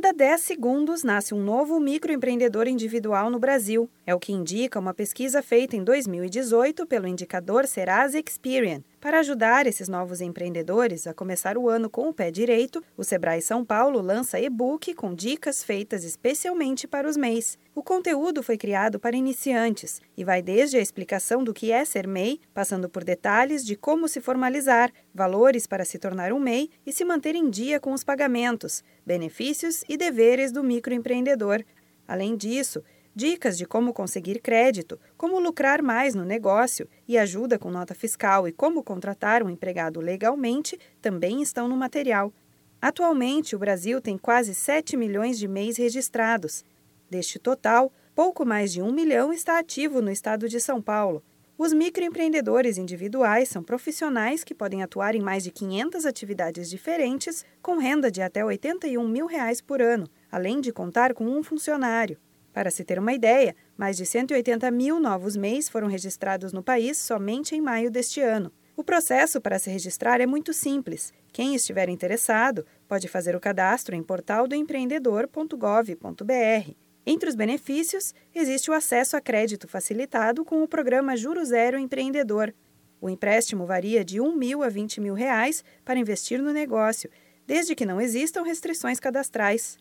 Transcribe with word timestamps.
cada 0.00 0.14
10 0.14 0.40
segundos 0.40 1.04
nasce 1.04 1.34
um 1.34 1.42
novo 1.42 1.78
microempreendedor 1.78 2.66
individual 2.66 3.28
no 3.28 3.38
Brasil. 3.38 3.86
É 4.06 4.14
o 4.14 4.18
que 4.18 4.32
indica 4.32 4.80
uma 4.80 4.94
pesquisa 4.94 5.42
feita 5.42 5.76
em 5.76 5.84
2018 5.84 6.86
pelo 6.86 7.06
indicador 7.06 7.66
Serasa 7.66 8.18
Experian. 8.18 8.82
Para 9.00 9.20
ajudar 9.20 9.66
esses 9.66 9.88
novos 9.88 10.20
empreendedores 10.20 11.06
a 11.06 11.14
começar 11.14 11.56
o 11.56 11.70
ano 11.70 11.88
com 11.88 12.10
o 12.10 12.12
pé 12.12 12.30
direito, 12.30 12.84
o 12.98 13.02
Sebrae 13.02 13.40
São 13.40 13.64
Paulo 13.64 13.98
lança 14.02 14.38
e-book 14.38 14.92
com 14.92 15.14
dicas 15.14 15.64
feitas 15.64 16.04
especialmente 16.04 16.86
para 16.86 17.08
os 17.08 17.16
MEIs. 17.16 17.58
O 17.74 17.82
conteúdo 17.82 18.42
foi 18.42 18.58
criado 18.58 19.00
para 19.00 19.16
iniciantes 19.16 20.02
e 20.14 20.22
vai 20.22 20.42
desde 20.42 20.76
a 20.76 20.82
explicação 20.82 21.42
do 21.42 21.54
que 21.54 21.72
é 21.72 21.82
ser 21.86 22.06
MEI, 22.06 22.42
passando 22.52 22.90
por 22.90 23.02
detalhes 23.02 23.64
de 23.64 23.74
como 23.74 24.06
se 24.06 24.20
formalizar, 24.20 24.92
valores 25.14 25.66
para 25.66 25.86
se 25.86 25.98
tornar 25.98 26.30
um 26.30 26.38
MEI 26.38 26.68
e 26.84 26.92
se 26.92 27.02
manter 27.02 27.34
em 27.34 27.48
dia 27.48 27.80
com 27.80 27.94
os 27.94 28.04
pagamentos, 28.04 28.84
benefícios 29.06 29.82
e 29.88 29.96
deveres 29.96 30.52
do 30.52 30.62
microempreendedor. 30.62 31.64
Além 32.06 32.36
disso, 32.36 32.82
dicas 33.14 33.58
de 33.58 33.66
como 33.66 33.92
conseguir 33.92 34.40
crédito, 34.40 34.98
como 35.16 35.40
lucrar 35.40 35.82
mais 35.82 36.14
no 36.14 36.24
negócio 36.24 36.88
e 37.06 37.18
ajuda 37.18 37.58
com 37.58 37.70
nota 37.70 37.94
fiscal 37.94 38.46
e 38.46 38.52
como 38.52 38.82
contratar 38.82 39.42
um 39.42 39.50
empregado 39.50 40.00
legalmente 40.00 40.78
também 41.00 41.42
estão 41.42 41.68
no 41.68 41.76
material. 41.76 42.32
Atualmente, 42.80 43.54
o 43.54 43.58
Brasil 43.58 44.00
tem 44.00 44.16
quase 44.16 44.54
7 44.54 44.96
milhões 44.96 45.38
de 45.38 45.46
MEIs 45.46 45.76
registrados. 45.76 46.64
Deste 47.10 47.38
total, 47.38 47.92
pouco 48.14 48.44
mais 48.46 48.72
de 48.72 48.80
1 48.80 48.90
milhão 48.90 49.32
está 49.32 49.58
ativo 49.58 50.00
no 50.00 50.10
estado 50.10 50.48
de 50.48 50.60
São 50.60 50.80
Paulo. 50.80 51.22
Os 51.58 51.74
microempreendedores 51.74 52.78
individuais 52.78 53.50
são 53.50 53.62
profissionais 53.62 54.42
que 54.42 54.54
podem 54.54 54.82
atuar 54.82 55.14
em 55.14 55.20
mais 55.20 55.44
de 55.44 55.50
500 55.50 56.06
atividades 56.06 56.70
diferentes, 56.70 57.44
com 57.60 57.76
renda 57.76 58.10
de 58.10 58.22
até 58.22 58.42
81 58.42 59.06
mil 59.06 59.26
reais 59.26 59.60
por 59.60 59.82
ano, 59.82 60.08
além 60.32 60.58
de 60.62 60.72
contar 60.72 61.12
com 61.12 61.26
um 61.26 61.42
funcionário. 61.42 62.18
Para 62.52 62.70
se 62.70 62.84
ter 62.84 62.98
uma 62.98 63.12
ideia, 63.12 63.54
mais 63.76 63.96
de 63.96 64.04
180 64.04 64.68
mil 64.70 65.00
novos 65.00 65.36
MEIs 65.36 65.68
foram 65.68 65.88
registrados 65.88 66.52
no 66.52 66.62
país 66.62 66.98
somente 66.98 67.54
em 67.54 67.60
maio 67.60 67.90
deste 67.90 68.20
ano. 68.20 68.52
O 68.76 68.84
processo 68.84 69.40
para 69.40 69.58
se 69.58 69.70
registrar 69.70 70.20
é 70.20 70.26
muito 70.26 70.52
simples. 70.52 71.12
Quem 71.32 71.54
estiver 71.54 71.88
interessado 71.88 72.66
pode 72.88 73.08
fazer 73.08 73.36
o 73.36 73.40
cadastro 73.40 73.94
em 73.94 74.02
portaldoempreendedor.gov.br 74.02 76.74
entre 77.06 77.28
os 77.28 77.34
benefícios, 77.34 78.14
existe 78.34 78.70
o 78.70 78.74
acesso 78.74 79.16
a 79.16 79.20
crédito 79.20 79.66
facilitado 79.66 80.44
com 80.44 80.62
o 80.62 80.68
programa 80.68 81.16
Juro 81.16 81.44
Zero 81.44 81.78
Empreendedor. 81.78 82.52
O 83.00 83.08
empréstimo 83.08 83.64
varia 83.64 84.04
de 84.04 84.20
R$ 84.20 84.36
mil 84.36 84.62
a 84.62 84.68
20 84.68 85.00
mil 85.00 85.14
reais 85.14 85.64
para 85.84 85.98
investir 85.98 86.40
no 86.40 86.52
negócio, 86.52 87.10
desde 87.46 87.74
que 87.74 87.86
não 87.86 88.00
existam 88.00 88.42
restrições 88.42 89.00
cadastrais. 89.00 89.78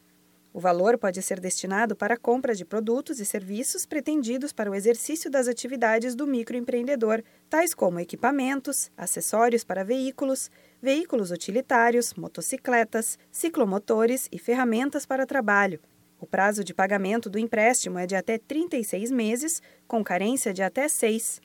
O 0.54 0.60
valor 0.60 0.98
pode 0.98 1.22
ser 1.22 1.40
destinado 1.40 1.96
para 1.96 2.16
a 2.16 2.18
compra 2.18 2.56
de 2.56 2.66
produtos 2.66 3.20
e 3.20 3.26
serviços 3.26 3.86
pretendidos 3.86 4.52
para 4.52 4.70
o 4.70 4.76
exercício 4.76 5.30
das 5.30 5.48
atividades 5.48 6.16
do 6.16 6.26
microempreendedor, 6.26 7.24
tais 7.50 7.74
como 7.74 8.00
equipamentos, 8.00 8.92
acessórios 8.98 9.64
para 9.64 9.84
veículos, 9.84 10.50
veículos 10.82 11.30
utilitários, 11.32 12.14
motocicletas, 12.16 13.18
ciclomotores 13.32 14.28
e 14.32 14.40
ferramentas 14.40 15.06
para 15.06 15.28
trabalho, 15.28 15.80
o 16.22 16.28
prazo 16.28 16.66
de 16.66 16.74
pagamento 16.74 17.30
do 17.30 17.40
empréstimo 17.40 17.98
é 17.98 18.06
de 18.06 18.14
até 18.14 18.38
36 18.38 19.10
meses, 19.10 19.62
com 19.88 20.04
carência 20.04 20.54
de 20.54 20.62
até 20.62 20.90
6. 20.90 21.40